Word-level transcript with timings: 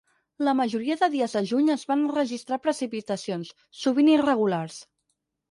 La 0.45 0.53
majoria 0.59 0.95
de 1.01 1.09
dies 1.15 1.35
de 1.37 1.43
juny 1.51 1.69
es 1.73 1.83
van 1.91 2.01
enregistrar 2.07 2.59
precipitacions, 2.65 3.53
sovint 3.83 4.11
irregulars. 4.17 4.81